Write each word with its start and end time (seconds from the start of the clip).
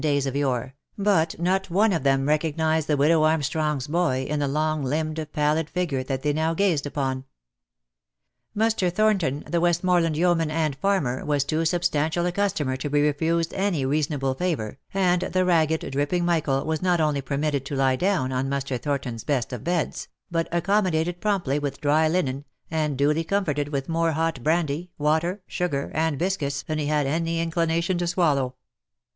303 0.01 0.15
days 0.15 0.25
of 0.25 0.35
yore, 0.35 0.73
but 0.97 1.35
not 1.39 1.69
one 1.69 1.93
of 1.93 2.01
them 2.01 2.27
recognised 2.27 2.87
the 2.87 2.97
widow 2.97 3.21
Armstrong's 3.21 3.85
boy, 3.85 4.25
in 4.27 4.39
the 4.39 4.47
long 4.47 4.83
limbed, 4.83 5.27
pallid 5.31 5.69
figure, 5.69 6.01
that 6.01 6.23
they 6.23 6.33
now 6.33 6.55
gazed 6.55 6.87
upon. 6.87 7.23
Muster 8.55 8.89
Thornton, 8.89 9.43
the 9.45 9.61
Westmorland 9.61 10.15
yeoman 10.17 10.49
and 10.49 10.75
farmer, 10.77 11.23
was 11.23 11.43
too 11.43 11.65
substantial 11.65 12.25
a 12.25 12.31
customer 12.31 12.75
to 12.77 12.89
be 12.89 12.99
refused 12.99 13.53
any 13.53 13.85
reasonable 13.85 14.33
favour, 14.33 14.79
and 14.91 15.21
the 15.21 15.45
ragged, 15.45 15.87
dripping 15.91 16.25
Michael 16.25 16.65
was 16.65 16.81
not 16.81 16.99
only 16.99 17.21
permitted 17.21 17.63
to 17.67 17.75
lie 17.75 17.95
down 17.95 18.31
on 18.31 18.49
Muster 18.49 18.79
Thornton's 18.79 19.23
best 19.23 19.53
of 19.53 19.63
beds, 19.63 20.07
but 20.31 20.47
accommodated 20.51 21.21
promptly 21.21 21.59
with 21.59 21.79
dry 21.79 22.07
linen, 22.07 22.45
and 22.71 22.97
duly 22.97 23.23
comforted 23.23 23.67
with 23.67 23.87
more 23.87 24.13
hot 24.13 24.41
brandy, 24.41 24.89
water, 24.97 25.43
sugar, 25.45 25.91
and 25.93 26.17
biscuits 26.17 26.63
than 26.63 26.79
he 26.79 26.87
had 26.87 27.05
any 27.05 27.39
inclination 27.39 27.99
to 27.99 28.07
swallow. 28.07 28.55